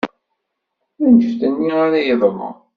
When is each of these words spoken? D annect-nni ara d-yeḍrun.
D 1.01 1.03
annect-nni 1.07 1.71
ara 1.83 1.93
d-yeḍrun. 1.95 2.57